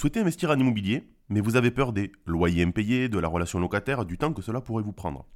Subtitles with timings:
[0.00, 4.06] Souhaitez investir en immobilier, mais vous avez peur des loyers impayés, de la relation locataire,
[4.06, 5.26] du temps que cela pourrait vous prendre.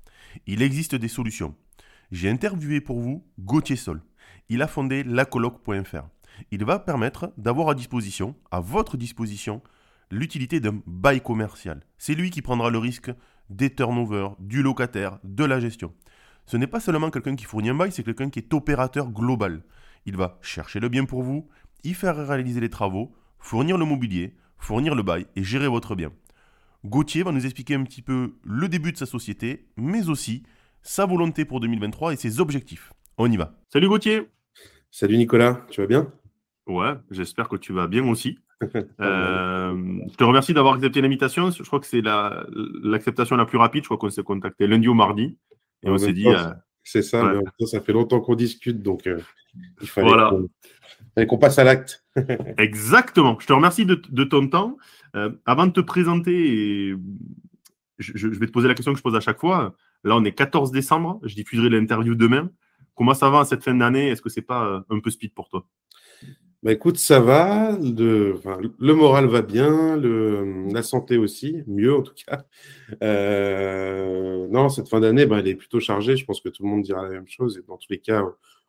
[0.47, 1.55] Il existe des solutions.
[2.11, 4.03] J'ai interviewé pour vous Gauthier Sol.
[4.49, 6.09] Il a fondé lacoloc.fr.
[6.51, 9.63] Il va permettre d'avoir à disposition, à votre disposition,
[10.11, 11.83] l'utilité d'un bail commercial.
[11.99, 13.13] C'est lui qui prendra le risque
[13.51, 15.93] des turnovers, du locataire, de la gestion.
[16.47, 19.63] Ce n'est pas seulement quelqu'un qui fournit un bail, c'est quelqu'un qui est opérateur global.
[20.07, 21.51] Il va chercher le bien pour vous,
[21.85, 26.11] y faire réaliser les travaux, fournir le mobilier, fournir le bail et gérer votre bien.
[26.85, 30.43] Gauthier va nous expliquer un petit peu le début de sa société, mais aussi
[30.83, 32.93] sa volonté pour 2023 et ses objectifs.
[33.19, 33.55] On y va.
[33.73, 34.29] Salut Gauthier
[34.91, 36.13] Salut Nicolas, tu vas bien?
[36.67, 38.39] Ouais, j'espère que tu vas bien aussi.
[39.01, 39.75] Euh,
[40.11, 41.51] je te remercie d'avoir accepté l'invitation.
[41.51, 43.83] Je crois que c'est l'acceptation la, plus rapide.
[43.83, 45.37] Je crois qu'on s'est contacté lundi ou mardi.
[45.83, 46.29] Et on s'est dit.
[46.29, 46.51] Euh,
[46.83, 49.19] c'est ça, mais ça fait longtemps qu'on discute, donc euh,
[49.83, 52.04] il fallait qu'on passe à l'acte.
[52.59, 53.39] Exactement.
[53.41, 54.77] Je te remercie de, ton temps.
[55.47, 56.95] avant de te présenter,
[57.99, 59.75] je, vais te poser la question que je pose à chaque fois.
[60.05, 61.21] Là, on est 14 décembre.
[61.25, 62.51] Je diffuserai l'interview demain.
[62.95, 64.09] Comment ça va à cette fin d'année?
[64.09, 65.67] Est-ce que c'est pas un peu speed pour toi?
[66.65, 67.77] Bah, écoute, ça va.
[67.79, 68.41] Le,
[68.79, 72.47] le moral va bien, le, la santé aussi, mieux en tout cas.
[73.03, 76.17] Euh, non, cette fin d'année, bah, elle est plutôt chargée.
[76.17, 77.59] Je pense que tout le monde dira la même chose.
[77.59, 78.25] Et dans tous les cas,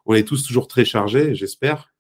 [0.06, 1.94] on est tous toujours très chargés, j'espère.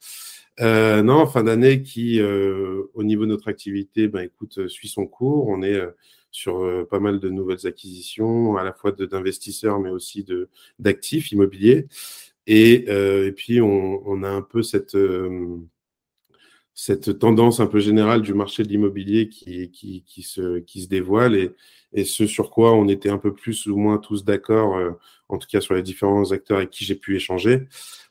[0.61, 5.05] Euh, non, fin d'année qui, euh, au niveau de notre activité, bah, écoute, suit son
[5.05, 5.47] cours.
[5.47, 5.79] On est
[6.31, 10.25] sur pas mal de nouvelles acquisitions, à la fois d'investisseurs, mais aussi
[10.79, 11.87] d'actifs immobiliers.
[12.47, 14.97] Et, et, puis, on, on, a un peu cette
[16.75, 20.89] cette tendance un peu générale du marché de l'immobilier qui, qui, qui, se, qui se
[20.89, 21.51] dévoile et,
[21.93, 24.91] et ce sur quoi on était un peu plus ou moins tous d'accord, euh,
[25.29, 27.67] en tout cas sur les différents acteurs avec qui j'ai pu échanger.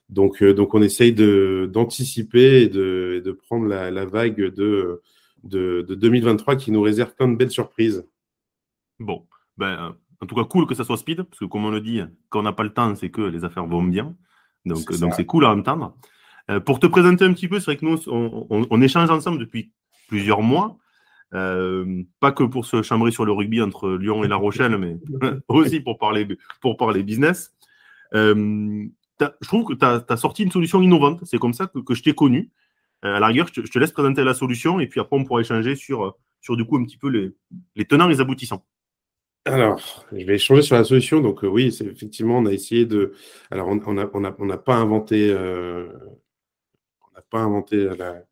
[0.08, 5.02] Donc, euh, donc on essaye d'anticiper et de, de prendre la, la vague de,
[5.42, 8.06] de, de, 2023 qui nous réserve plein de belles surprises.
[8.98, 9.26] Bon,
[9.56, 12.00] ben, en tout cas, cool que ça soit speed, parce que comme on le dit,
[12.28, 14.14] quand on n'a pas le temps, c'est que les affaires vont bien.
[14.64, 15.94] Donc, donc c'est cool à entendre.
[16.50, 19.72] Euh, pour te présenter un petit peu, c'est vrai que nous, on, échange ensemble depuis
[20.08, 20.78] plusieurs mois.
[21.32, 24.96] Euh, pas que pour se chambrer sur le rugby entre Lyon et La Rochelle, mais
[25.48, 26.28] aussi pour parler,
[26.60, 27.54] pour parler business.
[28.14, 28.84] Euh,
[29.20, 31.20] je trouve que tu as, sorti une solution innovante.
[31.24, 32.50] C'est comme ça que, je t'ai connu.
[33.02, 35.76] à la rigueur, je te, laisse présenter la solution et puis après, on pourra échanger
[35.76, 38.64] sur, sur du coup un petit peu les, tenants et les aboutissants.
[39.46, 41.20] Alors, je vais échanger sur la solution.
[41.20, 43.12] Donc, oui, c'est effectivement, on a essayé de.
[43.50, 45.34] Alors, on n'a on a, on pas inventé
[47.14, 48.22] n'a pas inventé la,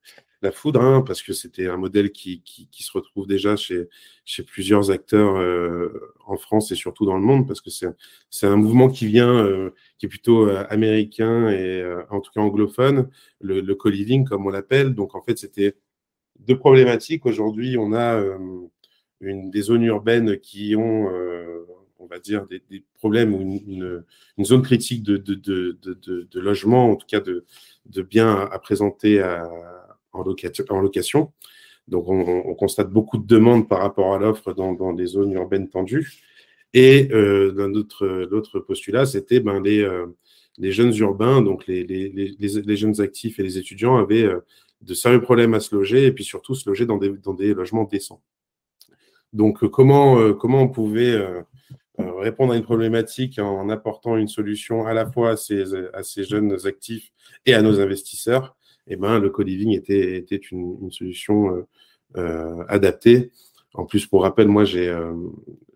[0.50, 3.88] foudre, hein, parce que c'était un modèle qui, qui, se retrouve déjà chez,
[4.24, 8.56] chez plusieurs acteurs euh, en France et surtout dans le monde, parce que c'est un
[8.56, 13.08] mouvement qui vient, euh, qui est plutôt euh, américain et en tout cas anglophone,
[13.40, 14.94] le, le co-living comme on l'appelle.
[14.94, 15.76] Donc en fait, c'était
[16.40, 17.24] deux problématiques.
[17.26, 18.20] Aujourd'hui, on a
[19.20, 21.08] une, des zones urbaines qui ont
[22.02, 24.04] on va dire, des, problèmes ou une,
[24.44, 27.44] zone critique de, de, logement, en tout cas de,
[28.02, 29.20] biens à, présenter
[30.12, 31.32] en, location,
[31.88, 36.22] Donc, on, constate beaucoup de demandes par rapport à l'offre dans, des zones urbaines tendues.
[36.74, 37.52] Et euh,
[38.30, 40.06] l'autre postulat, c'était ben, les, euh,
[40.58, 44.40] les, jeunes urbains, donc les, les, jeunes actifs et les étudiants avaient euh,
[44.80, 47.52] de sérieux problèmes à se loger et puis surtout se loger dans des, dans des
[47.52, 48.22] logements décents.
[49.32, 51.18] Donc, comment, comment on pouvait
[51.96, 57.12] répondre à une problématique en apportant une solution à la fois à ces jeunes actifs
[57.46, 58.56] et à nos investisseurs,
[58.86, 61.66] eh ben, le co-living était, était une, une solution euh,
[62.16, 63.30] euh adaptée.
[63.74, 65.14] En plus, pour rappel, moi, j'ai, euh,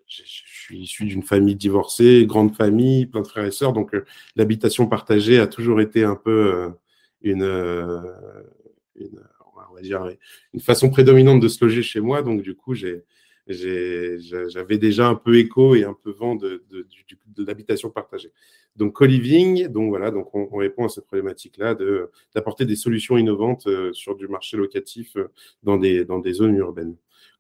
[0.07, 3.97] je suis issu d'une famille divorcée, grande famille, plein de frères et sœurs, donc
[4.37, 6.71] l'habitation partagée a toujours été un peu
[7.23, 7.43] une,
[8.97, 9.21] une,
[9.71, 10.09] on va dire,
[10.53, 12.23] une façon prédominante de se loger chez moi.
[12.23, 13.03] Donc, du coup, j'ai,
[13.49, 16.87] j'avais déjà un peu écho et un peu vent de, de,
[17.37, 18.33] de, l'habitation partagée.
[18.75, 21.77] Donc, co-living, donc voilà, donc on, on, répond à cette problématique-là
[22.35, 25.29] d'apporter des solutions innovantes euh, sur du marché locatif euh,
[25.63, 26.97] dans des, dans des zones urbaines.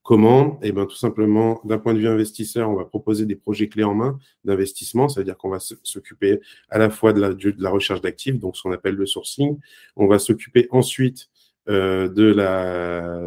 [0.06, 0.60] Comment?
[0.62, 3.82] Eh bien, tout simplement, d'un point de vue investisseur, on va proposer des projets clés
[3.82, 5.08] en main d'investissement.
[5.08, 8.38] Ça veut dire qu'on va s'occuper à la fois de la, de la recherche d'actifs,
[8.38, 9.58] donc ce qu'on appelle le sourcing.
[9.96, 11.28] On va s'occuper ensuite
[11.66, 13.18] de la,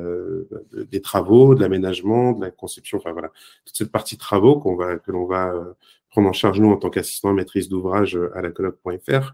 [0.89, 3.31] des travaux, de l'aménagement, de la conception, enfin voilà,
[3.65, 5.53] toute cette partie travaux qu'on va, que l'on va
[6.09, 9.33] prendre en charge nous en tant qu'assistant maîtrise d'ouvrage à la colloque.fr.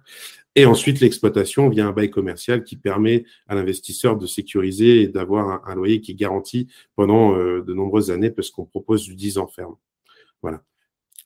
[0.57, 5.67] Et ensuite, l'exploitation via un bail commercial qui permet à l'investisseur de sécuriser et d'avoir
[5.67, 9.37] un, loyer qui est garanti pendant euh, de nombreuses années parce qu'on propose du 10
[9.37, 9.75] ans ferme.
[10.41, 10.61] Voilà.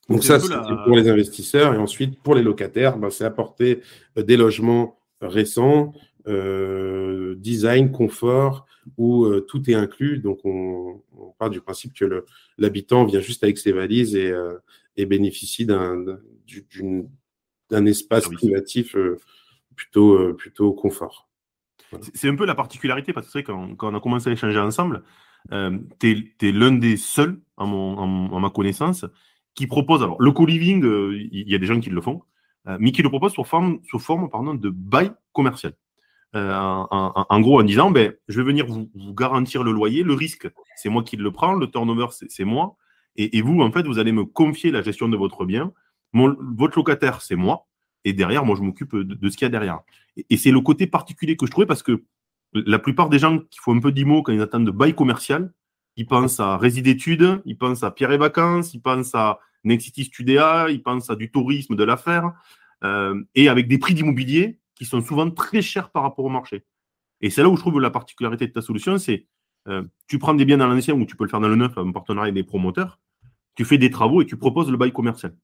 [0.08, 0.52] Donc ça, c'est
[0.84, 1.74] pour les investisseurs.
[1.74, 3.82] Et ensuite, pour les locataires, ben, c'est apporter
[4.18, 5.92] euh, des logements récents,
[6.26, 10.18] euh, design, confort, où tout est inclus.
[10.18, 11.02] Donc, on,
[11.38, 12.24] part du principe que
[12.58, 14.32] l'habitant vient juste avec ses valises et,
[14.96, 16.04] et bénéficie d'un
[17.70, 19.18] d'un espace privatif euh,
[19.74, 21.28] plutôt, euh, plutôt confort.
[22.14, 25.02] C'est un peu la particularité, parce que quand, quand on a commencé à échanger ensemble,
[25.52, 29.06] euh, tu es, l'un des seuls, en, mon, ma connaissance,
[29.54, 30.02] qui propose.
[30.02, 30.84] Alors, le co-living,
[31.32, 32.22] il y a des gens qui le font,
[32.78, 35.72] mais qui le propose sous forme, sous forme pardon, de bail commercial.
[36.34, 40.88] En, gros, en disant ben, je vais venir vous, garantir le loyer, le risque, c'est
[40.88, 42.76] moi qui le prends, le turnover, c'est moi,
[43.16, 45.72] et, vous, en fait, vous allez me confier la gestion de votre bien
[46.12, 47.66] votre locataire, c'est moi.
[48.04, 49.80] Et derrière, moi, je m'occupe de, ce qu'il y a derrière.
[50.28, 52.04] Et, c'est le côté particulier que je trouvais parce que
[52.52, 55.52] la plupart des gens qui font un peu d'IMO quand ils attendent de bail commercial,
[55.96, 60.04] ils pensent à Résid études, ils pensent à Pierre et Vacances, ils pensent à Nexity
[60.04, 62.32] Studea, ils pensent à du tourisme, de l'affaire,
[62.82, 66.64] euh, et avec des prix d'immobilier qui sont souvent très chers par rapport au marché.
[67.20, 69.26] Et c'est là où je trouve la particularité de ta solution, c'est
[69.68, 71.76] euh, tu prends des biens dans l'ancien ou tu peux le faire dans le neuf
[71.76, 72.98] en partenariat avec des promoteurs,
[73.56, 75.36] tu fais des travaux et tu proposes le bail commercial.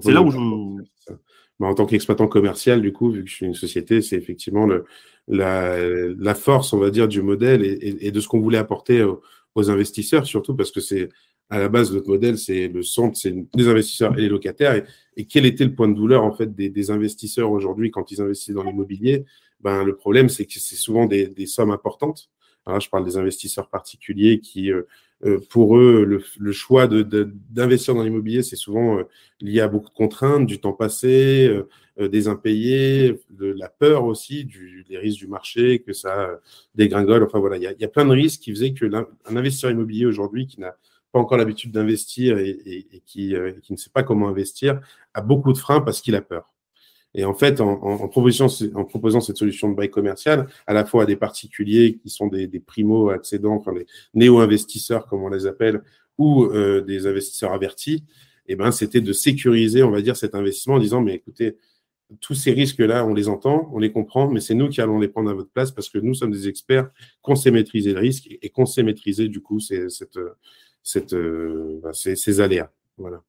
[0.00, 1.12] C'est là où je.
[1.58, 4.64] Bah, en tant qu'exploitant commercial, du coup, vu que je suis une société, c'est effectivement
[4.64, 4.86] le,
[5.28, 10.24] la, force, on va dire, du modèle et, de ce qu'on voulait apporter aux, investisseurs,
[10.24, 11.10] surtout parce que c'est
[11.50, 14.82] à la base notre modèle, c'est le centre, c'est les investisseurs et les locataires.
[15.16, 18.54] Et, quel était le point de douleur en fait des, investisseurs aujourd'hui quand ils investissent
[18.54, 19.24] dans l'immobilier?
[19.60, 22.30] Ben le problème, c'est que c'est souvent des, des, sommes importantes.
[22.64, 24.82] Alors, je parle des investisseurs particuliers qui euh,
[25.26, 26.04] euh, pour eux,
[26.38, 29.02] le, choix d'investir dans l'immobilier, c'est souvent euh,
[29.40, 31.62] lié à beaucoup de contraintes, du temps passé,
[31.98, 36.40] euh, des impayés, de la peur aussi, du, des risques du marché, que ça
[36.74, 37.22] dégringole.
[37.22, 40.46] Enfin voilà, il y a, plein de risques qui faisaient que un investisseur immobilier aujourd'hui
[40.46, 40.74] qui n'a
[41.12, 44.80] pas encore l'habitude d'investir et, qui, qui ne sait pas comment investir
[45.14, 46.50] a beaucoup de freins parce qu'il a peur.
[47.14, 50.84] Et en fait, en, en, proposition, en, proposant cette solution de bail commercial, à la
[50.84, 55.46] fois à des particuliers qui sont des, des primo-accédants, enfin des néo-investisseurs, comme on les
[55.46, 55.82] appelle,
[56.18, 58.04] ou euh, des investisseurs avertis,
[58.46, 61.56] eh ben, c'était de sécuriser, on va dire, cet investissement en disant, mais écoutez,
[62.20, 65.08] tous ces risques-là, on les entend, on les comprend, mais c'est nous qui allons les
[65.08, 66.90] prendre à votre place parce que nous sommes des experts,
[67.22, 70.18] qu'on sait maîtriser le risque et qu'on sait maîtriser, du coup, cette,
[70.82, 72.70] cette, euh, bah, ces, ces aléas.
[72.98, 73.22] Voilà.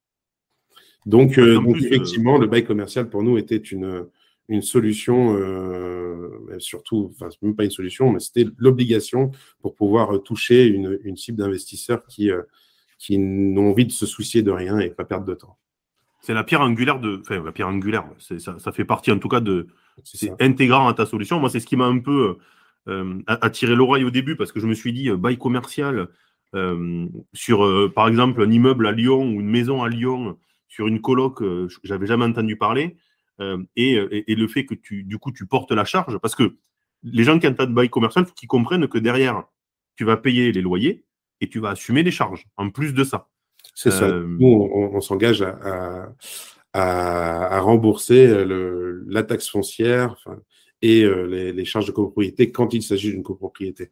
[1.05, 4.05] Donc, euh, donc euh, effectivement, le bail commercial pour nous était une,
[4.49, 9.31] une solution, euh, surtout, enfin, même pas une solution, mais c'était l'obligation
[9.61, 12.29] pour pouvoir toucher une, une cible d'investisseurs qui,
[12.99, 15.57] qui n'ont envie de se soucier de rien et pas perdre de temps.
[16.21, 19.29] C'est la pierre angulaire de, enfin, la pierre angulaire, ça, ça, fait partie en tout
[19.29, 19.67] cas de,
[20.03, 21.39] c'est intégrant à ta solution.
[21.39, 22.37] Moi, c'est ce qui m'a un peu
[22.87, 26.09] euh, attiré l'oreille au début parce que je me suis dit, bail commercial
[27.33, 30.37] sur, par exemple, un immeuble à Lyon ou une maison à Lyon
[30.71, 32.95] sur une coloc, euh, j'avais jamais entendu parler,
[33.41, 36.55] euh, euh, et, le fait que tu, du coup, tu portes la charge, parce que
[37.03, 39.43] les gens qui ont un de bail commercial, faut qu'ils comprennent que derrière,
[39.97, 41.03] tu vas payer les loyers
[41.41, 43.27] et tu vas assumer les charges, en plus de ça.
[43.75, 44.09] C'est ça.
[44.09, 46.13] Nous, on, s'engage à,
[46.73, 48.45] à, rembourser
[49.07, 50.15] la taxe foncière
[50.81, 53.91] et les, les, charges de copropriété quand il s'agit d'une copropriété.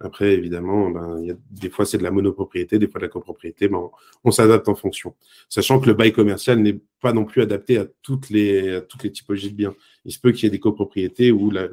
[0.00, 3.10] Après, évidemment, ben, y a, des fois, c'est de la monopropriété, des fois de la
[3.10, 3.78] copropriété, mais
[4.22, 5.14] on, s'adapte en fonction.
[5.48, 9.10] Sachant que le bail commercial n'est pas non plus adapté à toutes les, toutes les
[9.10, 9.74] typologies de biens.
[10.04, 11.66] Il se peut qu'il y ait des copropriétés où, la,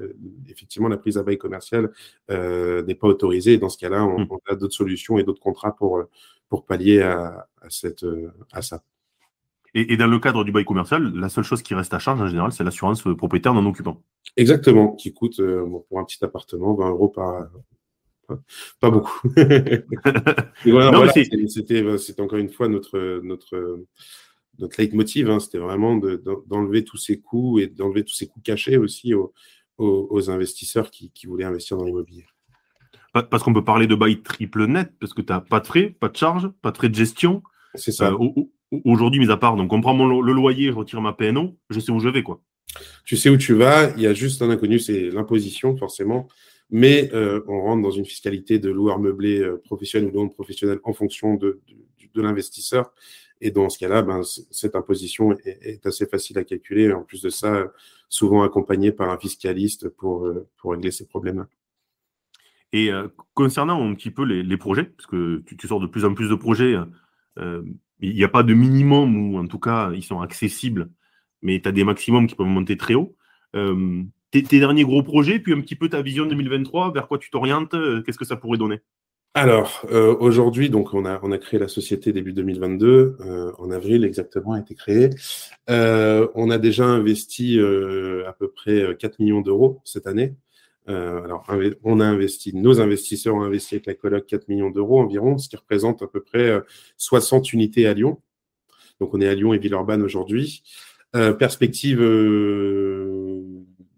[0.50, 1.92] effectivement, la prise à bail commercial
[2.32, 3.54] euh, n'est pas autorisée.
[3.54, 4.28] Et dans ce cas-là, on, mmh.
[4.32, 6.04] on a d'autres solutions et d'autres contrats pour,
[6.50, 8.06] pour pallier à, à, cette,
[8.52, 8.82] à ça.
[9.76, 12.22] Et, et, dans le cadre du bail commercial, la seule chose qui reste à charge
[12.22, 14.02] en général, c'est l'assurance propriétaire non occupant.
[14.38, 17.50] Exactement, qui coûte euh, pour un petit appartement 20 euros par,
[18.80, 19.28] pas beaucoup.
[20.66, 23.86] voilà, c'était encore une fois notre, notre,
[24.60, 25.30] notre leitmotiv.
[25.30, 25.40] Hein.
[25.40, 26.00] c'était vraiment
[26.48, 29.34] d'enlever tous ces coûts et d'enlever tous ces coûts cachés aussi aux,
[29.78, 32.26] aux, investisseurs qui, qui, voulaient investir dans l'immobilier.
[33.14, 35.96] Parce qu'on peut parler de bail triple net, parce que tu n'as pas de frais,
[36.00, 37.44] pas de charges, pas de frais de gestion.
[37.74, 38.12] C'est ça.
[38.12, 38.30] Euh,
[38.84, 41.80] aujourd'hui, mis à part, donc on prend mon, le loyer, je retire ma PNO, je
[41.80, 42.24] sais où je vais.
[42.24, 42.42] quoi.
[43.06, 46.28] Tu sais où tu vas, il y a juste un inconnu, c'est l'imposition, forcément
[46.70, 50.80] mais euh, on rentre dans une fiscalité de loueur meublé euh, professionnel ou non professionnel
[50.84, 51.62] en fonction de,
[52.14, 52.94] de, l'investisseur.
[53.42, 56.92] Et dans ce cas-là, ben, cette imposition est, assez facile à calculer.
[56.94, 57.72] En plus de ça,
[58.08, 61.48] souvent accompagnée par un fiscaliste pour, euh, pour régler ces problèmes-là.
[62.74, 62.90] Et
[63.34, 66.36] concernant un petit peu les, projets, parce que tu, sors de plus en plus de
[66.36, 66.76] projets,
[67.38, 70.90] il n'y a pas de minimum, ou en tout cas, ils sont accessibles,
[71.42, 73.16] mais tu as des maximums qui peuvent monter très haut.
[74.44, 77.76] Tes, derniers gros projets, puis un petit peu ta vision 2023, vers quoi tu t'orientes,
[78.06, 78.82] qu'est-ce que ça pourrait donner?
[79.38, 84.54] Alors, euh, aujourd'hui, on a, on créé la société début 2022, euh, en avril exactement
[84.54, 85.10] a été créée.
[85.70, 90.36] Euh, on a déjà investi à peu près 4 millions d'euros cette année.
[90.88, 91.46] alors,
[91.84, 95.50] on a investi, nos investisseurs ont investi avec la coloc 4 millions d'euros environ, ce
[95.50, 96.62] qui représente à peu près
[96.96, 98.22] 60 unités à Lyon.
[99.02, 100.64] Donc, on est à Lyon et Villeurbanne aujourd'hui.
[101.12, 102.00] perspective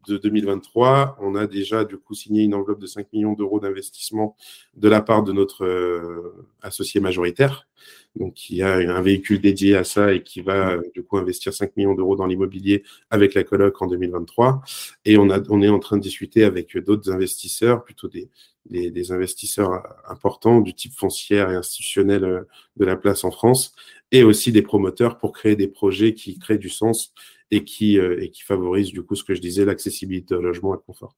[0.07, 4.35] de 2023, on a déjà du coup signé une enveloppe de 5 millions d'euros d'investissement
[4.75, 7.67] de la part de notre euh, associé majoritaire,
[8.15, 11.75] donc qui a un véhicule dédié à ça et qui va du coup investir 5
[11.77, 14.61] millions d'euros dans l'immobilier avec la coloc en 2023.
[15.05, 18.29] Et on, a, on est en train de discuter avec d'autres investisseurs, plutôt des,
[18.69, 22.41] des, investisseurs importants du type foncière et institutionnel euh,
[22.77, 23.73] de la place en France,
[24.11, 27.13] et aussi des promoteurs pour créer des projets qui créent du sens
[27.51, 30.73] et qui, euh, et qui favorise du coup ce que je disais, l'accessibilité au logement
[30.73, 31.15] et le confort.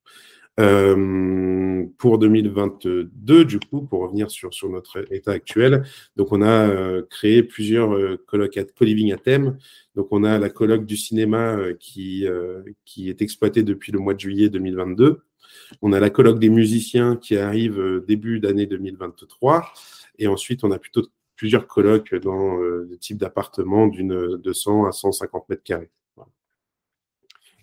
[0.59, 5.83] Euh, pour 2022, du coup, pour revenir sur, sur notre état actuel,
[6.17, 8.21] donc on a euh, créé plusieurs euh,
[8.75, 9.57] co-living à thème.
[9.95, 12.25] Donc on a la colloque du cinéma qui,
[12.85, 15.21] qui est exploitée depuis le mois de juillet 2022.
[15.81, 19.73] On a la colloque des musiciens qui arrive début d'année 2023.
[20.19, 25.49] Et ensuite, on a plutôt plusieurs colloques dans le type d'appartements d'une 200 à 150
[25.49, 25.89] mètres carrés.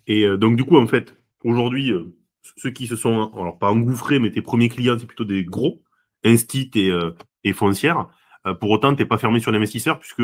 [0.07, 2.15] Et euh, donc, du coup, en fait, aujourd'hui, euh,
[2.55, 5.83] ceux qui se sont, alors pas engouffrés, mais tes premiers clients, c'est plutôt des gros,
[6.23, 7.11] Instit et, euh,
[7.43, 8.07] et foncières.
[8.59, 10.23] pour autant, tu n'es pas fermé sur l'investisseur, puisque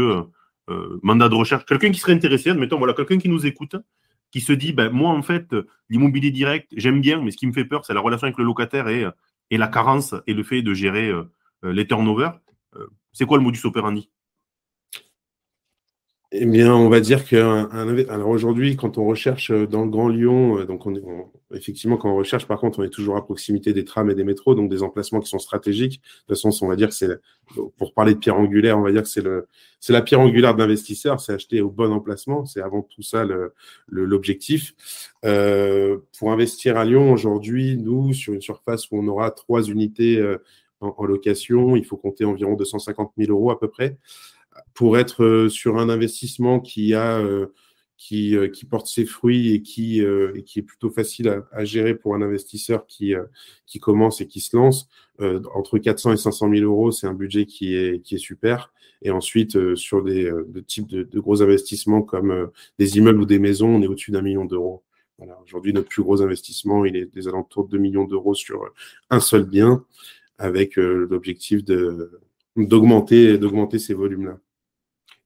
[1.02, 3.76] mandat de recherche, quelqu'un qui serait intéressé, admettons, voilà, quelqu'un qui nous écoute,
[4.32, 5.54] qui se dit, ben, moi, en fait,
[5.90, 8.46] l'immobilier direct, j'aime bien, mais ce qui me fait peur, c'est la relation avec le
[8.46, 11.12] locataire et la carence et le fait de gérer
[11.64, 12.40] les turnovers.
[13.12, 14.10] c'est quoi le modus operandi?
[16.36, 17.36] Eh bien, on va dire que
[18.10, 20.96] alors aujourd'hui, quand on recherche euh, dans le Grand Lyon, euh, donc on,
[21.54, 24.24] effectivement, quand on recherche, par contre, on est toujours à proximité des trams et des
[24.24, 26.02] métros, donc des emplacements qui sont stratégiques.
[26.02, 27.20] De toute façon, on va dire que c'est,
[27.78, 29.48] pour parler de pierre angulaire, on va dire que c'est le,
[29.80, 33.54] c'est la pierre angulaire d'investisseur, c'est acheter au bon emplacement, c'est avant tout ça le,
[33.88, 34.74] l'objectif.
[35.26, 40.18] Euh, pour investir à Lyon aujourd'hui, nous, sur une surface où on aura trois unités
[40.18, 40.40] euh,
[40.82, 44.00] en, en, location, il faut compter environ 250 000 euros à peu près
[44.74, 47.48] pour être euh, sur un investissement qui a euh,
[47.98, 51.96] qui, euh, qui, porte ses fruits et qui, et qui est plutôt facile à, gérer
[51.96, 53.14] pour un investisseur qui,
[53.66, 54.90] qui commence et qui se lance.
[55.56, 58.74] entre 400 et 500 000 euros, c'est un budget qui est, qui est super.
[59.04, 63.40] Et ensuite, sur des de types de, de, gros investissements comme des immeubles ou des
[63.40, 64.84] maisons, on est au-dessus d'un million d'euros.
[65.18, 65.40] Voilà.
[65.42, 68.66] Aujourd'hui, notre plus gros investissement, il est des alentours de 2 millions d'euros sur
[69.12, 69.86] un seul bien,
[70.40, 71.64] avec l'objectif
[72.58, 74.40] d'augmenter d'augmenter ces volumes-là.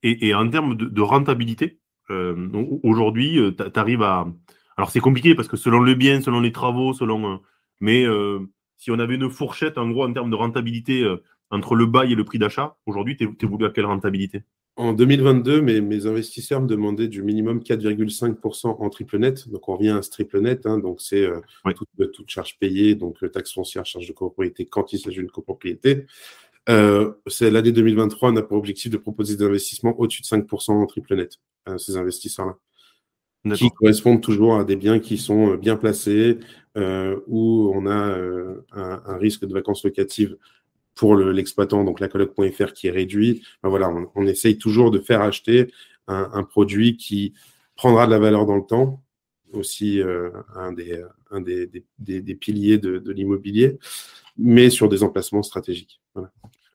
[0.03, 2.49] Et, en termes de, rentabilité, euh,
[2.83, 4.27] aujourd'hui, euh, tu arrives à.
[4.77, 7.33] Alors c'est compliqué parce que selon le bien, selon les travaux, selon.
[7.33, 7.37] Euh,
[7.79, 8.05] mais
[8.77, 11.07] si on avait une fourchette, en gros, en termes de rentabilité
[11.49, 14.43] entre le bail et le prix d'achat, aujourd'hui, tu es, voulu à quelle rentabilité?
[14.75, 19.49] En 2022, mes, mes, investisseurs me demandaient du minimum 4,5% en triple net.
[19.49, 20.67] Donc on revient à ce triple net.
[20.67, 21.27] Hein, donc c'est
[21.75, 26.05] toute, toute, charge payée, donc taxe foncière, charge de copropriété quand il s'agit d'une copropriété.
[26.69, 30.71] Euh, c'est l'année 2023, on a pour objectif de proposer des investissements au-dessus de 5%
[30.71, 32.57] en triple net à ces investisseurs-là.
[33.55, 36.38] Qui correspondent toujours à des biens qui sont euh, bien placés,
[36.75, 40.38] euh, où on a euh, un, un, risque de vacances locatives
[40.95, 43.43] pour l'exploitant, donc la coloc.fr qui est réduit.
[43.63, 45.71] Ben voilà, on, on, essaye toujours de faire acheter
[46.07, 47.33] un, un, produit qui
[47.75, 49.01] prendra de la valeur dans le temps,
[49.53, 51.67] aussi euh, un, des, un des,
[52.00, 53.77] des, des, piliers de, de l'immobilier,
[54.38, 56.01] mais sur des emplacements stratégiques.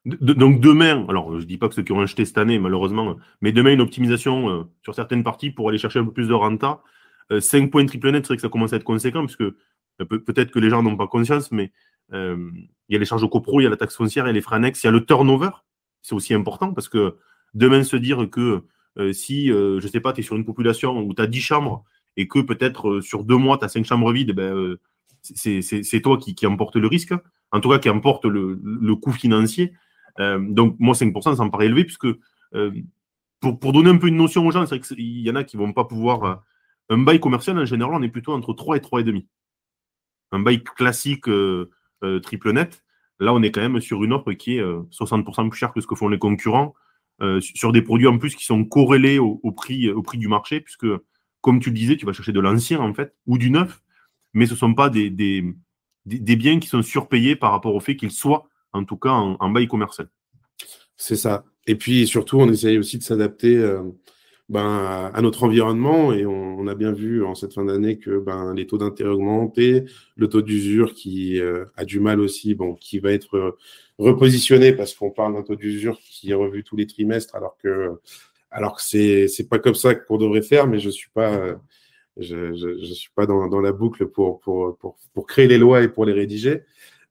[0.05, 3.53] Donc demain, alors je dis pas que ceux qui ont acheté cette année, malheureusement, mais
[3.53, 6.83] demain une optimisation euh, sur certaines parties pour aller chercher un peu plus de renta.
[7.31, 9.55] 5 euh, points triple net, c'est vrai que ça commence à être conséquent, parce que
[10.01, 11.73] euh, peut-être que les gens n'ont pas conscience, mais
[12.13, 12.59] il
[12.91, 14.33] y a les charges au copro, il y a la taxe foncière, il y a
[14.35, 15.51] les frais annexes, il y a le turnover.
[16.03, 17.17] C'est aussi important parce que
[17.55, 18.65] demain se dire que
[19.13, 21.85] si, je sais pas, tu es sur une population où tu as 10 chambres
[22.19, 24.77] et que peut-être sur deux mois, tu as 5 chambres vides, ben,
[25.23, 27.15] c'est toi qui, qui emporte le risque,
[27.53, 29.73] en tout cas qui emporte le, coût financier.
[30.19, 32.07] Euh, donc, moi, 5%, ça me paraît élevé, puisque
[32.55, 32.73] euh,
[33.41, 35.57] pour, donner un peu une notion aux gens, c'est vrai qu'il y en a qui
[35.57, 36.25] ne vont pas pouvoir.
[36.25, 36.35] Euh,
[36.89, 39.27] un bail commercial, en général, on est plutôt entre 3 et 3,5.
[40.33, 41.27] Un bail classique
[42.23, 42.83] triple net,
[43.21, 45.87] là, on est quand même sur une offre qui est 60% plus chère que ce
[45.87, 46.75] que font les concurrents,
[47.41, 50.87] sur des produits en plus qui sont corrélés au, prix, au prix du marché, puisque,
[51.41, 53.83] comme tu le disais, tu vas chercher de l'ancien, en fait, ou du neuf,
[54.35, 55.45] mais ce ne sont pas des,
[56.07, 59.51] des, biens qui sont surpayés par rapport au fait qu'ils soient, en tout cas, en,
[59.51, 60.09] bail commercial.
[60.97, 61.45] C'est ça.
[61.67, 63.83] Et puis surtout, on essaye aussi de s'adapter euh,
[64.49, 68.55] ben, à notre environnement et on, a bien vu en cette fin d'année que ben,
[68.55, 69.85] les taux d'intérêt augmenté,
[70.17, 73.57] le taux d'usure qui euh, a du mal aussi, bon, qui va être
[73.99, 77.93] repositionné parce qu'on parle d'un taux d'usure qui est revu tous les trimestres alors que
[78.51, 81.57] alors c'est c'est pas comme ça qu'on devrait faire, mais je suis pas
[82.19, 84.41] je, je, suis pas dans, la boucle pour,
[85.27, 86.63] créer les lois et pour les rédiger.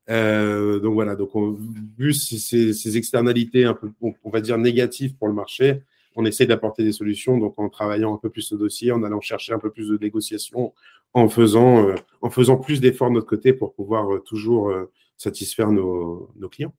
[0.10, 1.58] Euh, donc voilà, donc on,
[1.98, 5.82] vu ces, externalités un peu, on, va dire négatives pour le marché,
[6.16, 7.38] on essaie d'apporter des solutions.
[7.38, 9.98] Donc en travaillant un peu plus ce dossier, en allant chercher un peu plus de
[9.98, 10.74] négociations,
[11.14, 14.74] en faisant, euh, plus d'efforts de notre côté pour pouvoir euh, toujours
[15.18, 16.74] satisfaire nos, clients.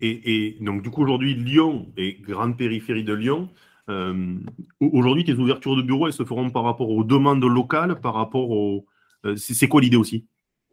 [0.00, 3.48] Et, et, donc du coup aujourd'hui Lyon et grande périphérie de Lyon,
[4.80, 8.50] aujourd'hui, tes ouvertures de bureaux, elles se feront par rapport aux demandes locales, par rapport
[8.50, 8.86] au.
[9.24, 10.26] Euh, c'est quoi l'idée aussi?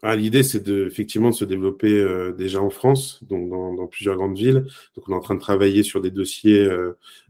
[0.04, 4.16] Ah, L'idée, c'est de, effectivement de se développer euh, déjà en France, donc dans, plusieurs
[4.16, 4.66] grandes villes.
[4.96, 6.68] Donc, on est en train de travailler sur des dossiers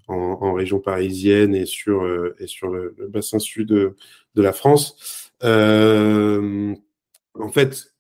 [0.07, 2.05] en, région parisienne et sur,
[2.39, 3.95] et sur le, bassin sud de,
[4.35, 5.31] de la France.
[5.41, 6.75] en
[7.51, 7.93] fait,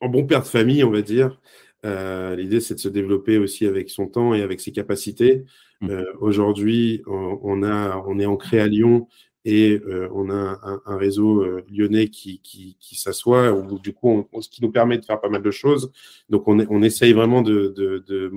[0.00, 1.38] en bon père de famille, on va dire,
[1.84, 5.44] l'idée, c'est de se développer aussi avec son temps et avec ses capacités.
[5.80, 5.90] Mmh.
[5.90, 9.06] Euh, aujourd'hui, on, a, on est ancré à Lyon
[9.44, 14.48] et euh, on a un, réseau euh, lyonnais qui, qui, qui s'assoit, du coup, ce
[14.48, 15.92] qui nous permet de faire pas mal de choses.
[16.30, 18.32] Donc, on, on essaye vraiment de, de, de,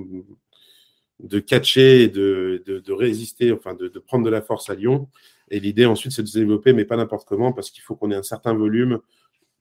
[1.20, 5.08] de catcher de, de, de résister, enfin, de, de, prendre de la force à Lyon.
[5.50, 8.10] Et l'idée ensuite, c'est de se développer, mais pas n'importe comment, parce qu'il faut qu'on
[8.10, 8.98] ait un certain volume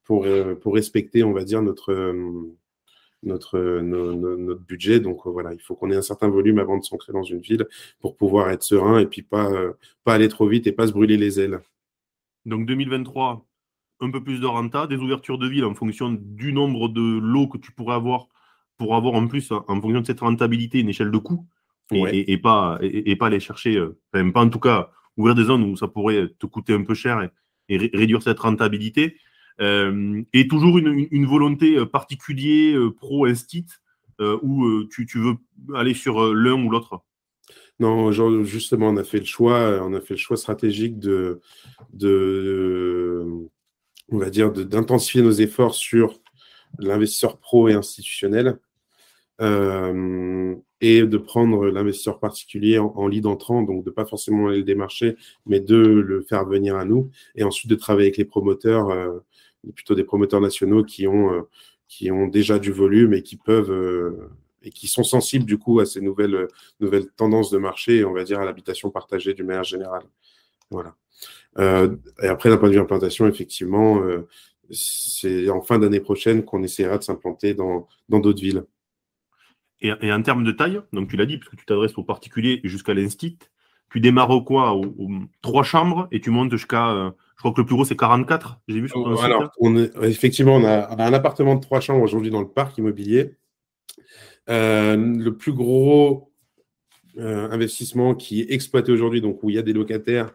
[0.04, 0.26] pour,
[0.62, 2.14] pour respecter, on va dire, notre
[3.24, 5.00] notre, notre budget.
[5.00, 7.40] Donc euh, voilà, il faut qu'on ait un certain volume avant de s'ancrer dans une
[7.40, 7.68] ville
[8.00, 10.92] pour pouvoir être serein et puis pas, euh, pas aller trop vite et pas se
[10.92, 11.60] brûler les ailes.
[12.46, 13.46] Donc 2023,
[14.00, 17.48] un peu plus de renta, des ouvertures de ville en fonction du nombre de lots
[17.48, 18.28] que tu pourrais avoir
[18.78, 21.48] pour avoir en plus, en fonction de cette rentabilité, une échelle de coût
[21.92, 25.64] et, pas, et, pas aller chercher, euh, enfin, pas en tout cas ouvrir des zones
[25.64, 27.28] où ça pourrait te coûter un peu cher
[27.70, 29.18] et réduire cette rentabilité.
[29.60, 33.66] Euh, et toujours une, volonté euh, particulière euh, pro-instit
[34.20, 35.36] où tu, veux
[35.76, 37.02] aller sur l'un ou l'autre.
[37.80, 38.12] Non,
[38.44, 41.40] justement, on a fait le choix, on a fait le choix stratégique de,
[44.10, 46.20] on va dire, d'intensifier nos efforts sur
[46.80, 48.58] l'investisseur pro et institutionnel
[49.40, 55.16] et de prendre l'investisseur particulier en, lead entrant, donc de pas forcément aller le démarcher,
[55.46, 59.22] mais de le faire venir à nous et ensuite de travailler avec les promoteurs
[59.74, 61.42] plutôt des promoteurs nationaux qui ont, euh,
[61.88, 64.30] qui ont déjà du volume et qui peuvent euh,
[64.64, 66.48] et qui sont sensibles du coup à ces nouvelles,
[66.80, 70.04] nouvelles tendances de marché on va dire à l'habitation partagée du manière générale.
[70.70, 70.96] Voilà.
[71.60, 74.04] Euh, et après, d'un point de vue implantation, effectivement,
[74.70, 78.66] c'est en fin d'année prochaine qu'on essaiera de s'implanter dans d'autres villes.
[79.80, 82.60] Et, et, en termes de taille, donc tu l'as dit, puisque tu t'adresses aux particuliers
[82.64, 83.38] jusqu'à l'instit,
[83.90, 84.80] tu démarres au quoi
[85.42, 88.62] trois chambres et tu montes jusqu'à je crois que le plus gros, c'est 44.
[88.68, 92.32] J'ai vu sur ton Alors, on effectivement, on a, un appartement de trois chambres aujourd'hui
[92.32, 93.36] dans le parc immobilier.
[94.50, 96.34] Euh, le plus gros
[97.20, 100.34] euh, investissement qui est exploité aujourd'hui, donc où il y a des locataires,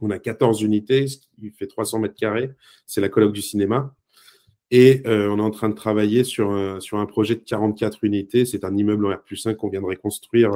[0.00, 2.50] on a 14 unités, ce qui fait 300 mètres carrés.
[2.86, 3.94] C'est la colloque du cinéma.
[4.74, 8.02] Et euh, on est en train de travailler sur un, sur un projet de 44
[8.02, 8.44] unités.
[8.44, 10.50] C'est un immeuble en R 5 qu'on vient de reconstruire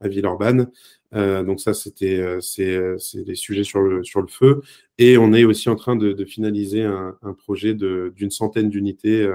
[0.00, 0.70] à Villeurbanne.
[1.14, 4.62] Euh, donc ça, c'était euh, euh, c'est des sujets sur le, sur le feu.
[4.98, 9.28] Et on est aussi en train de, finaliser un, projet d'une centaine d'unités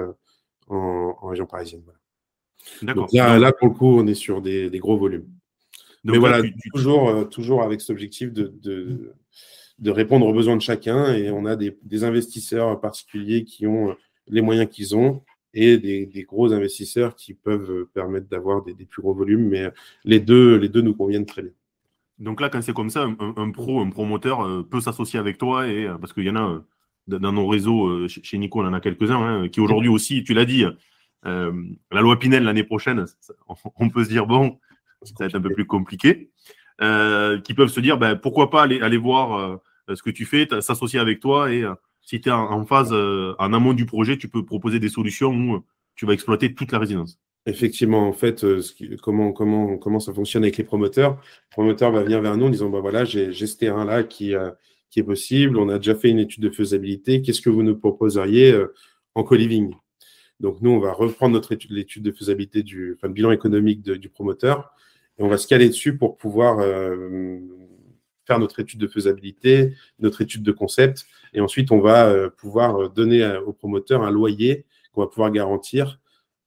[0.68, 1.84] en, région parisienne.
[2.82, 3.10] D'accord.
[3.14, 5.28] Là, pour le coup, on est sur des, gros volumes.
[6.04, 6.42] Mais voilà,
[6.74, 8.54] toujours, toujours avec cet objectif de,
[9.80, 11.14] de, répondre aux besoins de chacun.
[11.14, 13.96] Et on a des, investisseurs particuliers qui ont
[14.32, 15.22] les moyens qu'ils ont
[15.54, 19.50] et des, gros investisseurs qui peuvent permettre d'avoir des, plus gros volumes.
[19.50, 19.70] Mais
[20.06, 21.52] les deux, les deux nous conviennent très bien.
[22.22, 25.68] Donc là, quand c'est comme ça, un, pro, un promoteur euh, peut s'associer avec toi
[25.68, 26.60] et euh, parce qu'il y en a euh,
[27.08, 30.46] dans nos réseaux, chez Nico, on en a quelques-uns, hein, qui aujourd'hui aussi, tu l'as
[30.46, 30.64] dit,
[31.24, 33.06] la loi Pinel l'année prochaine,
[33.76, 34.60] on peut se dire, bon,
[35.02, 36.30] ça va être un peu plus compliqué,
[36.80, 39.60] qui peuvent se dire, ben, pourquoi pas aller, aller voir
[39.92, 41.66] ce que tu fais, s'associer avec toi et
[42.02, 45.64] si tu es en, phase, en amont du projet, tu peux proposer des solutions où
[45.96, 47.20] tu vas exploiter toute la résidence.
[47.48, 48.62] Effectivement, en fait, euh,
[49.02, 51.14] comment, comment, comment ça fonctionne avec les promoteurs.
[51.14, 54.52] Le promoteur va venir vers nous en disant bah voilà, j'ai ce terrain-là qui, euh,
[54.92, 57.76] qui est possible, on a déjà fait une étude de faisabilité, qu'est-ce que vous nous
[57.76, 58.74] proposeriez euh,
[59.16, 59.74] en co-living?
[60.40, 64.10] Donc, nous, on va reprendre notre étude, l'étude de faisabilité du le bilan économique du
[64.10, 64.72] promoteur
[65.18, 66.58] et on va se caler dessus pour pouvoir
[68.26, 73.26] faire notre étude de faisabilité, notre étude de concept, et ensuite on va pouvoir donner
[73.46, 76.00] au promoteur un loyer qu'on va pouvoir garantir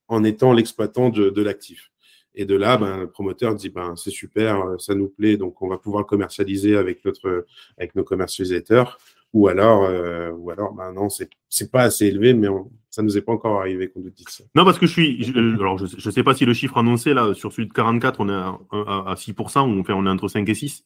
[0.08, 1.90] en étant l'exploitant de, l'actif.
[2.34, 5.68] Et de là, ben, le promoteur dit ben, c'est super, ça nous plaît, donc on
[5.68, 7.46] va pouvoir le commercialiser avec, notre,
[7.78, 8.98] avec nos commercialisateurs.
[9.32, 12.46] Ou alors, euh, ou alors ben non, c'est pas assez élevé, mais
[12.88, 14.44] ça ne nous est pas encore arrivé qu'on nous dise ça.
[14.54, 15.32] Non, parce que je suis.
[15.58, 18.32] alors, je sais pas si le chiffre annoncé, là, sur celui de 44, on est
[18.32, 20.84] à, à, 6%, ou enfin, on est entre 5 et 6.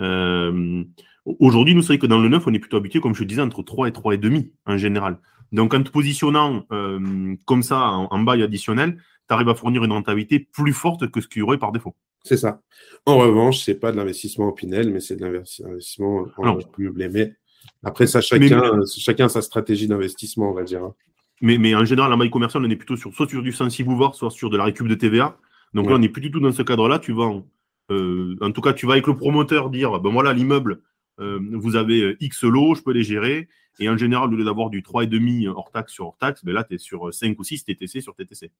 [0.00, 0.82] Euh,
[1.26, 3.62] Aujourd'hui, nous, c'est que dans le 9, on est plutôt habitué, comme je disais, entre
[3.62, 5.18] 3 et 3,5 en général.
[5.52, 9.92] Donc, en te positionnant euh, comme ça en, bail additionnel, tu arrives à fournir une
[9.92, 11.94] rentabilité plus forte que ce qu'il y aurait par défaut.
[12.24, 12.60] C'est ça.
[13.06, 16.58] En revanche, ce n'est pas de l'investissement en Pinel, mais c'est de l'investissement en.
[16.78, 17.34] Mais
[17.82, 20.82] après, ça, chacun, chacun sa stratégie d'investissement, on va dire.
[20.82, 20.94] Hein.
[21.40, 23.52] Mais, mais en général, en bail commercial, on est plutôt sur, soit sur du
[23.84, 25.36] voir, soit sur de la récup de TVA.
[25.74, 26.98] Donc là, on n'est plus du tout dans ce cadre-là.
[26.98, 27.46] Tu vas, en,
[27.90, 30.80] euh, en tout cas, tu vas avec le promoteur dire, ben voilà, l'immeuble,
[31.20, 33.48] euh, vous avez euh, X lots, je peux les gérer.
[33.78, 36.64] Et en général, au lieu d'avoir du 3,5 hors taxe sur hors taxe, ben là,
[36.64, 38.50] tu es sur 5 ou 6 TTC sur TTC.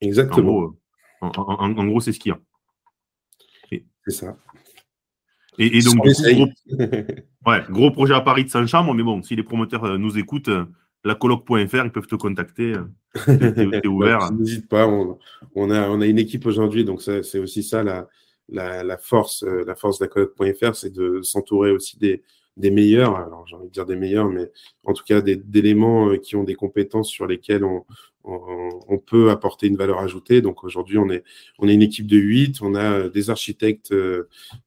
[0.00, 0.74] Exactement.
[1.20, 2.40] En gros, c'est ce qu'il y a.
[4.06, 4.36] C'est ça.
[5.58, 6.48] Et, donc, gros,
[7.46, 10.16] ouais, gros projet à Paris de 100 chambres, mais bon, si les promoteurs euh, nous
[10.16, 10.48] écoutent,
[11.04, 12.74] la coloc.fr, ils peuvent te contacter.
[13.26, 14.32] Tu ouvert.
[14.32, 18.08] N'hésite pas, on, a, on a une équipe aujourd'hui, donc c'est aussi ça la,
[18.52, 22.22] la, force, euh, la force coloc.fr, c'est de s'entourer aussi des,
[22.56, 24.50] meilleurs, alors j'ai envie de dire des meilleurs, mais
[24.84, 27.84] en tout cas d'éléments euh, qui ont des compétences sur lesquelles on,
[28.22, 30.42] on, peut apporter une valeur ajoutée.
[30.42, 31.24] Donc aujourd'hui, on est,
[31.58, 33.94] on est une équipe de huit, on a euh, des architectes,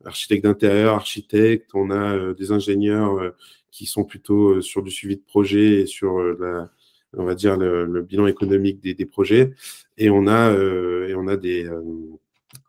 [0.03, 3.33] architectes d'intérieur, architectes, on a des ingénieurs
[3.69, 6.71] qui sont plutôt sur du suivi de projet et sur la,
[7.15, 9.51] on va dire le, bilan économique des, des, projets,
[9.99, 11.69] et on a, et on a des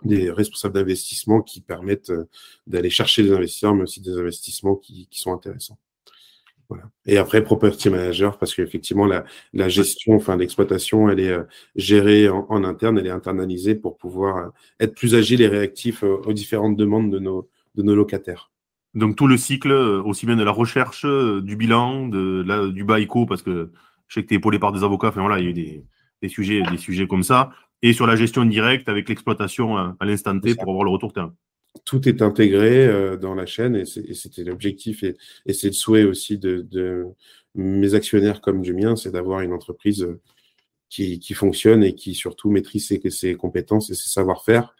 [0.05, 2.25] des responsables d'investissement qui permettent euh,
[2.67, 5.79] d'aller chercher des investisseurs, mais aussi des investissements qui, sont intéressants.
[6.69, 6.85] Voilà.
[7.07, 11.45] Et après, property manager, parce qu'effectivement, la, la, gestion, enfin, l'exploitation, elle est euh,
[11.77, 14.49] gérée en, interne, elle est internalisée pour pouvoir euh,
[14.81, 18.51] être plus agile et réactif aux différentes demandes de nos, de nos locataires.
[18.95, 23.27] Donc, tout le cycle, aussi bien de la recherche, du bilan, de la, du BAICO,
[23.27, 23.73] parce que
[24.07, 25.55] je sais que tu es épaulé par des avocats, enfin voilà, il y a eu
[25.55, 25.85] des,
[26.23, 27.51] des sujets, des sujets comme ça,
[27.85, 31.35] et sur la gestion directe avec l'exploitation à, l'instant T pour avoir le retour terrain.
[31.85, 35.17] Tout est intégré euh, dans la chaîne et c'était l'objectif et,
[35.53, 37.07] c'est le souhait aussi de,
[37.55, 40.19] mes actionnaires comme du mien, c'est d'avoir une entreprise euh,
[40.89, 44.75] qui, fonctionne et qui surtout maîtrise ses, compétences et ses savoir-faire.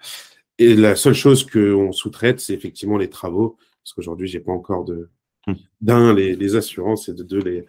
[0.59, 4.85] Et la seule chose qu'on sous-traite, c'est effectivement les travaux, parce qu'aujourd'hui, j'ai pas encore
[4.85, 5.11] de,
[5.47, 5.57] hum.
[5.81, 7.67] d'un, les, assurances et de deux, les,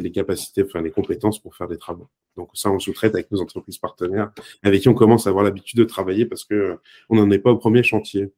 [0.00, 2.08] les, capacités, enfin les compétences pour faire des travaux.
[2.38, 4.30] Donc ça, on sous-traite avec nos entreprises partenaires,
[4.62, 6.76] avec qui on commence à avoir l'habitude de travailler parce qu'on euh,
[7.10, 8.30] n'en est pas au premier chantier.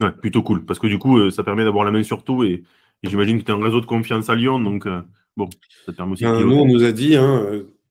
[0.00, 2.42] Ouais, plutôt cool, parce que du coup, euh, ça permet d'avoir la main sur tout
[2.42, 2.64] et,
[3.04, 5.00] j'imagine que tu as un réseau de confiance à Lyon, donc euh,
[5.36, 5.48] bon,
[5.86, 6.24] ça permet aussi.
[6.24, 7.46] Ben, nous, on nous a dit, hein,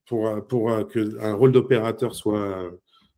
[0.06, 2.70] pour, pour qu'un rôle d'opérateur soit,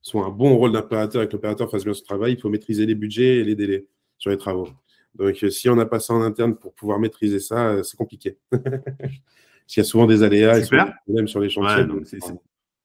[0.03, 2.85] soit un bon rôle d'opérateur et que l'opérateur fasse bien son travail, il faut maîtriser
[2.85, 3.87] les budgets et les délais
[4.19, 4.69] sur les travaux.
[5.15, 8.37] Donc, si on n'a pas ça en interne pour pouvoir maîtriser ça, c'est compliqué.
[9.69, 10.67] S'il y a souvent des aléas et des
[11.05, 11.85] problèmes sur les chantiers.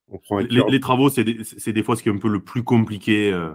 [0.09, 3.33] on prend les, travaux, c'est des, fois ce qui est un peu le plus compliqué.
[3.33, 3.55] Euh,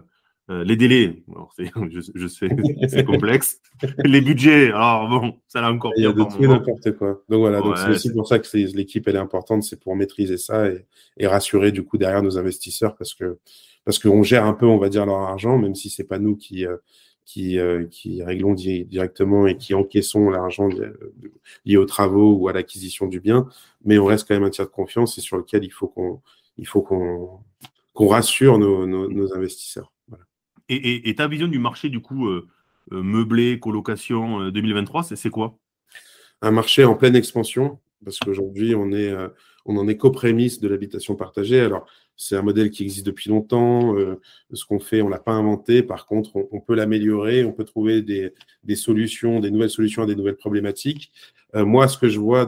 [0.50, 1.22] euh, les délais,
[1.92, 2.50] je, sais,
[2.88, 3.62] c'est complexe.
[4.04, 5.92] les budgets, alors bon, ça l'a encore.
[5.96, 7.22] Il y a de tout n'importe quoi.
[7.30, 10.68] Donc voilà, c'est aussi pour ça que l'équipe elle est importante, c'est pour maîtriser ça
[10.68, 13.38] et, rassurer du coup derrière nos investisseurs parce que
[13.86, 16.36] parce qu'on gère un peu, on va dire, leur argent, même si c'est pas nous
[16.36, 16.78] qui euh,
[17.30, 20.68] qui, euh, qui réglons directement et qui encaissons l'argent
[21.64, 23.48] lié aux travaux ou à l'acquisition du bien,
[23.86, 26.22] mais on reste quand même un tiers de confiance et sur lequel il faut qu'on
[26.58, 27.40] il faut qu'on
[27.94, 29.92] qu'on rassure nos, nos, investisseurs.
[30.70, 32.48] Et, et, ta vision du marché du coup euh,
[32.94, 35.56] euh, meublé, colocation 2023, c'est quoi?
[36.42, 39.14] Un marché en pleine expansion, parce qu'aujourd'hui on est
[39.66, 41.60] on en est qu'aux prémices de l'habitation partagée.
[41.60, 41.86] Alors,
[42.22, 43.96] c'est un modèle qui existe depuis longtemps.
[43.98, 44.20] Euh,
[44.52, 45.82] ce qu'on fait, on l'a pas inventé.
[45.82, 47.46] Par contre, on, peut l'améliorer.
[47.46, 51.14] On peut trouver des, solutions, des nouvelles solutions à des nouvelles problématiques.
[51.56, 52.46] Euh, moi, ce que je vois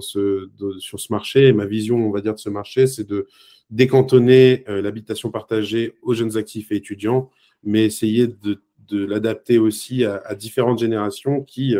[0.00, 3.28] sur ce marché, ma vision, on va dire, de ce marché, c'est de
[3.70, 7.30] décantonner euh, l'habitation partagée aux jeunes actifs et étudiants,
[7.62, 8.58] mais essayer de,
[8.90, 11.76] l'adapter aussi à, à, différentes générations qui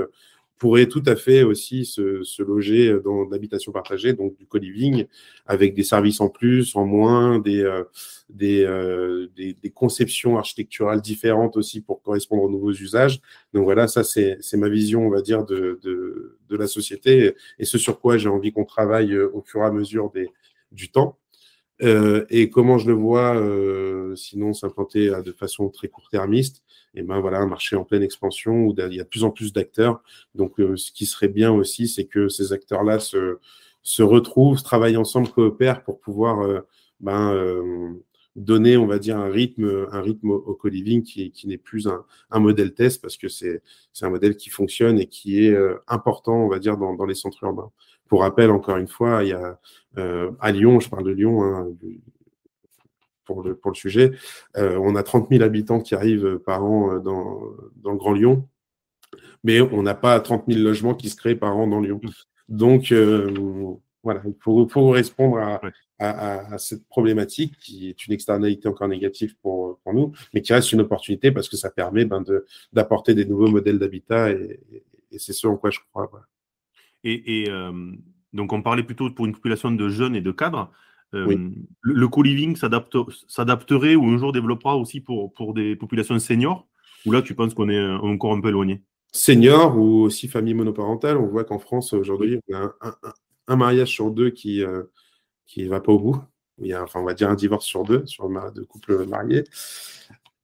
[0.59, 5.07] pourrait tout à fait aussi se, loger dans l'habitation partagée, donc du co-living,
[5.47, 7.85] avec des services en plus, en moins, des, euh,
[8.43, 13.21] euh, des, des, conceptions architecturales différentes aussi pour correspondre aux nouveaux usages.
[13.53, 17.77] Donc voilà, ça c'est ma vision, on va dire, de, de, la société et ce
[17.77, 20.31] sur quoi j'ai envie qu'on travaille euh, au fur et à mesure des,
[20.73, 21.19] du temps.
[21.81, 23.37] Et comment je le vois,
[24.17, 26.63] sinon s'implanter de façon très court-termiste,
[26.95, 29.31] et ben voilà, un marché en pleine expansion où il y a de plus en
[29.31, 30.03] plus d'acteurs.
[30.35, 33.39] Donc, ce qui serait bien aussi, c'est que ces acteurs-là se,
[33.83, 36.63] se retrouvent, travaillent ensemble, coopèrent pour pouvoir
[37.01, 37.99] ben,
[38.37, 42.05] donner, on va dire, un rythme, un rythme au, co-living qui, qui n'est plus un,
[42.31, 43.63] un, modèle test parce que c'est
[44.03, 47.15] un modèle qui fonctionne et qui est euh, important, on va dire, dans, dans, les
[47.15, 47.71] centres urbains.
[48.09, 49.59] Pour rappel, encore une fois, il y a
[49.99, 51.69] euh, à Lyon, je parle de Lyon hein,
[53.27, 54.13] pour, le, pour le sujet,
[54.57, 57.41] euh, on a 30 000 habitants qui arrivent par an euh, dans,
[57.77, 58.49] dans le Grand Lyon,
[59.45, 62.01] mais on n'a pas 30 000 logements qui se créent par an dans Lyon.
[62.49, 63.33] Donc, euh,
[64.03, 65.61] voilà, il faut, faut répondre à,
[65.99, 70.73] à, cette problématique qui est une externalité encore négative pour, pour, nous, mais qui reste
[70.73, 72.25] une opportunité parce que ça permet ben,
[72.73, 74.61] d'apporter des nouveaux modèles d'habitat et,
[75.11, 76.09] et c'est ce en quoi je crois.
[77.09, 77.73] Et, et euh,
[78.33, 80.71] donc, on parlait plutôt pour une population de jeunes et de cadres.
[81.15, 86.67] Euh, le, co-living s'adapterait ou un jour développera aussi pour, pour des populations seniors?
[87.07, 88.83] Ou là, tu penses qu'on est encore un peu éloigné?
[89.13, 91.17] Seniors ou aussi famille monoparentale.
[91.17, 92.95] On voit qu'en France, aujourd'hui, on a un,
[93.49, 94.93] un mariage sur deux qui ne euh,
[95.47, 96.21] qui va pas au bout.
[96.59, 99.45] Il y a, enfin, on va dire un divorce sur deux, sur deux couples mariés.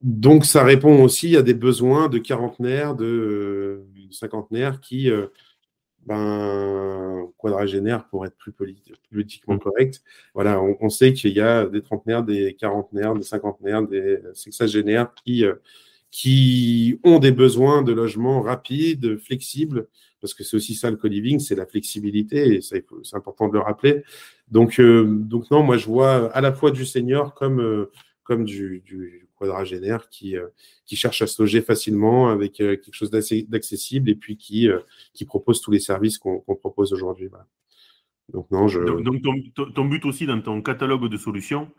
[0.02, 5.28] Donc, ça répond aussi à des besoins de quarantenaires, de euh, cinquantenaires qui, euh,
[6.06, 8.52] ben, quadragénaires pour être plus
[9.10, 10.02] politiquement correct.
[10.34, 15.44] Voilà, on, sait qu'il y a des trentenaires, des quarantenaires, des cinquantenaires, des sexagénaires qui,
[16.10, 19.86] qui ont des besoins de logement rapides, flexibles,
[20.20, 22.84] parce que c'est aussi ça le co-living, c'est la flexibilité, et c'est
[23.14, 24.04] important de le rappeler.
[24.50, 27.90] Donc, euh, donc non, moi je vois à la fois du senior comme, euh,
[28.24, 30.46] comme du, du, quadragénaire qui, euh,
[30.86, 34.68] qui cherche à se loger facilement avec quelque chose d'accessible et puis qui,
[35.12, 37.28] qui propose tous les services qu'on propose aujourd'hui.
[38.32, 38.80] Donc, non, je...
[38.80, 41.70] donc, ton, ton, but aussi dans ton catalogue de solutions,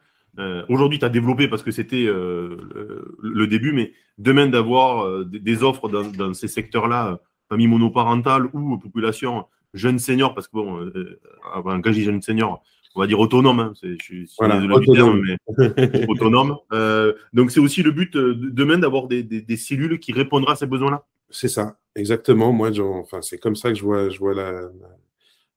[0.67, 6.33] aujourd'hui, tu as développé parce que c'était le, début, mais demain d'avoir des offres dans,
[6.33, 11.19] ces secteurs-là famille monoparentale ou population jeune senior, parce que bon, euh,
[11.53, 12.63] quand je dis jeune senior,
[12.95, 15.23] on va dire autonome, hein, je suis, autonome.
[15.25, 16.57] mais autonome.
[16.71, 20.55] Euh, donc c'est aussi le but euh, demain d'avoir des, des, cellules qui répondront à
[20.55, 21.05] ces besoins-là.
[21.29, 22.51] C'est ça, exactement.
[22.51, 24.35] Moi, enfin, c'est comme ça que je vois, je vois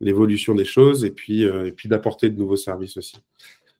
[0.00, 3.16] l'évolution des choses et puis, et puis d'apporter de nouveaux services aussi.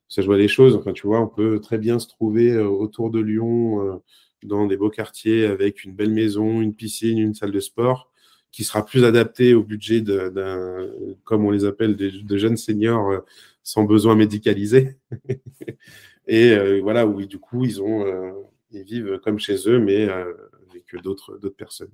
[0.07, 0.75] Ça, je vois les choses.
[0.75, 3.99] Enfin, tu vois, on peut très bien se trouver autour de Lyon
[4.43, 8.11] dans des beaux quartiers avec une belle maison, une piscine, une salle de sport,
[8.57, 10.89] qui sera plus adaptée au budget d'un,
[11.25, 13.19] comme on les appelle, de, jeunes seniors euh,
[13.61, 14.97] sans besoin médicalisé.
[16.27, 18.31] et euh, voilà, où du coup, ils, ont, euh,
[18.71, 21.91] ils vivent comme chez eux, mais avec d'autres, d'autres personnes.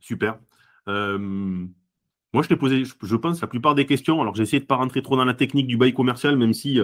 [0.00, 0.40] Super.
[0.88, 4.20] moi, je t'ai posé, je, pense, la plupart des questions.
[4.20, 6.54] Alors, j'ai essayé de ne pas rentrer trop dans la technique du bail commercial, même
[6.54, 6.80] si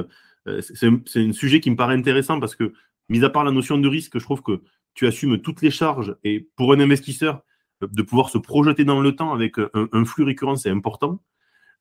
[0.60, 2.72] c'est un sujet qui me paraît intéressant parce que
[3.08, 4.62] mis à part la notion de risque, je trouve que
[4.94, 7.42] tu assumes toutes les charges et pour un investisseur,
[7.80, 11.20] de pouvoir se projeter dans le temps avec un, flux récurrent, c'est important.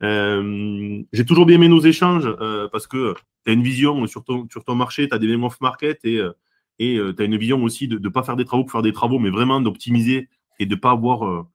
[0.03, 3.13] Euh, j'ai toujours bien aimé nos échanges euh, parce que
[3.45, 6.19] tu as une vision sur ton, sur ton marché, tu as des mêmes off-market et
[6.19, 8.93] euh, tu as une vision aussi de ne pas faire des travaux pour faire des
[8.93, 10.27] travaux, mais vraiment d'optimiser
[10.59, 11.45] et de ne pas avoir,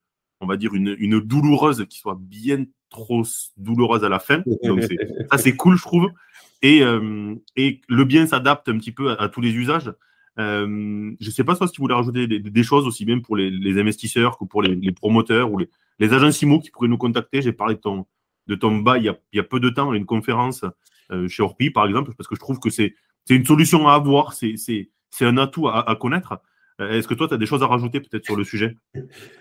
[0.40, 3.24] on va dire, une, une, douloureuse qui soit bien trop
[3.56, 4.42] douloureuse à la fin.
[4.64, 4.82] Donc
[5.30, 6.10] ça, c'est cool, je trouve.
[6.62, 9.92] Et, euh, et le bien s'adapte un petit peu à, tous les usages.
[10.40, 13.78] Euh, je ne sais pas si tu voulais rajouter des, choses aussi bien pour les,
[13.78, 17.42] investisseurs que pour les, promoteurs ou les, les, agents CIMO qui pourraient nous contacter.
[17.42, 18.06] J'ai parlé de ton,
[18.46, 20.64] de ton bas il y, a, peu de temps à une conférence
[21.12, 22.94] euh, chez Orpi, par exemple, parce que je trouve que c'est
[23.28, 24.56] une solution à avoir, c'est
[25.20, 26.40] un atout à, à connaître.
[26.78, 28.74] Est-ce que toi, tu as des choses à rajouter peut-être sur le sujet?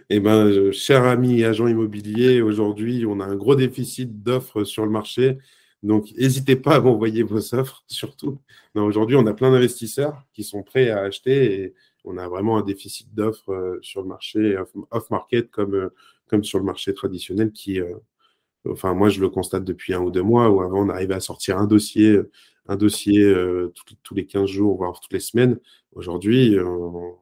[0.10, 4.92] Eh bien, cher ami agent immobilier, aujourd'hui, on a un gros déficit d'offres sur le
[4.92, 5.38] marché.
[5.82, 8.40] Donc, n'hésitez pas à m'envoyer vos offres, surtout.
[8.76, 12.64] Aujourd'hui, on a plein d'investisseurs qui sont prêts à acheter et on a vraiment un
[12.64, 14.58] déficit d'offres euh, sur le marché
[14.92, 15.90] off-market comme, euh,
[16.28, 17.96] comme sur le marché traditionnel qui, euh,
[18.68, 21.20] enfin, moi, je le constate depuis un ou deux mois où avant, on arrivait à
[21.22, 22.20] sortir un dossier,
[22.68, 23.34] un dossier
[24.04, 25.60] tous les 15 jours, voire toutes les semaines.
[25.94, 27.16] Aujourd'hui, on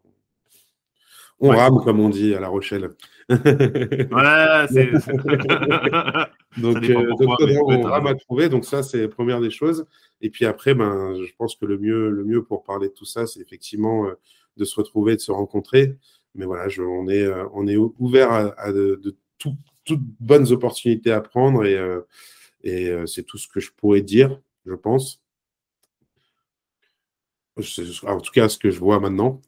[1.41, 2.89] rame, comme on dit à La Rochelle.
[3.29, 4.91] ouais, c'est.
[6.57, 7.13] donc, euh,
[7.67, 8.49] on rame à trouver.
[8.49, 9.85] Donc, ça, c'est la première des choses.
[10.21, 13.05] Et puis après, ben, je pense que le mieux, le mieux pour parler de tout
[13.05, 14.13] ça, c'est effectivement euh,
[14.57, 15.95] de se retrouver, de se rencontrer.
[16.33, 21.21] Mais voilà, je, on, est, euh, on est ouvert à, de, toutes bonnes opportunités à
[21.21, 21.65] prendre.
[21.65, 21.79] Et,
[22.63, 25.21] et c'est tout ce que je pourrais dire, je pense.
[28.05, 29.41] En tout cas, ce que je vois maintenant.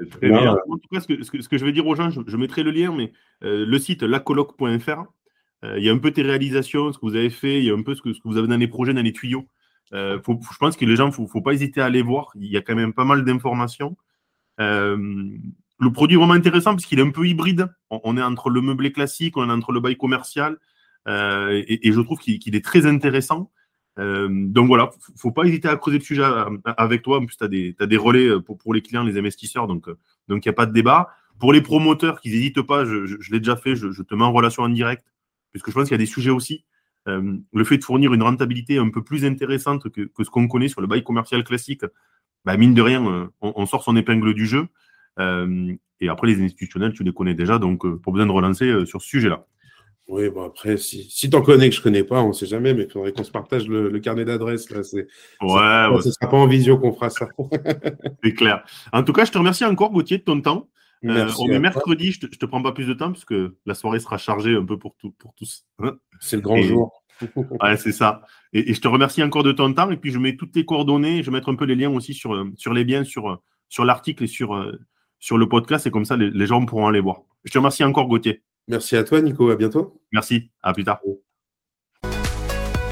[0.00, 0.56] Eh Très bien.
[0.68, 2.70] En tout cas, ce que, ce, que, je vais dire aux gens, je, mettrai le
[2.70, 5.04] lien, mais euh, le site lacoloc.fr,
[5.76, 7.74] il y a un peu tes réalisations, ce que vous avez fait, il y a
[7.74, 9.48] un peu ce que, ce que vous avez dans les projets, dans les tuyaux.
[9.92, 12.32] je pense que les gens, il ne faut, pas hésiter à aller voir.
[12.34, 13.96] Il y a quand même pas mal d'informations.
[14.58, 17.68] le produit est vraiment intéressant parce qu'il est un peu hybride.
[17.88, 20.58] On, est entre le meublé classique, on est entre le bail commercial.
[21.08, 23.50] Et, et, je trouve qu'il est très intéressant.
[23.98, 27.18] Euh, donc voilà, faut pas hésiter à creuser le sujet euh, avec toi.
[27.18, 29.86] En plus, tu as des, relais euh, pour, les clients, les investisseurs, donc
[30.28, 31.10] il n'y a pas de débat.
[31.38, 34.62] Pour les promoteurs qui n'hésitent pas, je, l'ai déjà fait, je, te mets en relation
[34.62, 35.04] en direct,
[35.52, 36.64] puisque je pense qu'il y a des sujets aussi.
[37.06, 40.80] Le fait de fournir une rentabilité un peu plus intéressante que, ce qu'on connaît sur
[40.80, 41.84] le bail commercial classique,
[42.44, 44.68] bah mine de rien, on, sort son épingle du jeu.
[45.18, 49.08] Et après, les institutionnels, tu les connais déjà, donc pas besoin de relancer sur ce
[49.08, 49.44] sujet-là.
[50.06, 52.46] Oui, bon après, si, si tu en connais que je connais pas, on ne sait
[52.46, 54.68] jamais, mais il faudrait qu'on se partage le, carnet d'adresses.
[54.70, 55.06] Là, c'est,
[55.40, 57.28] ouais, ce ne sera pas en visio qu'on fera ça.
[58.22, 58.64] c'est clair.
[58.92, 60.68] En tout cas, je te remercie encore, Gauthier, de ton temps.
[61.06, 63.74] Euh, on est mercredi, je ne te, prends pas plus de temps parce que la
[63.74, 65.66] soirée sera chargée un peu pour, tout, pour tous.
[65.78, 65.96] Hein.
[66.18, 67.02] c'est le grand jour.
[67.36, 68.22] ouais, c'est ça.
[68.54, 69.90] Et, et, je te remercie encore de ton temps.
[69.90, 71.22] Et puis, je mets toutes tes coordonnées.
[71.22, 74.24] Je vais mettre un peu les liens aussi sur, sur les biens, sur, sur l'article
[74.24, 74.70] et sur,
[75.18, 75.86] sur le podcast.
[75.86, 77.22] Et comme ça, les, les gens pourront aller voir.
[77.44, 78.42] Je te remercie encore, Gauthier.
[78.68, 79.50] Merci à toi, Nico.
[79.50, 80.00] À bientôt.
[80.12, 80.50] Merci.
[80.62, 81.00] À plus tard.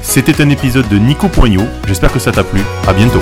[0.01, 1.65] C'était un épisode de Nico Poignot.
[1.87, 2.61] J'espère que ça t'a plu.
[2.87, 3.19] À bientôt.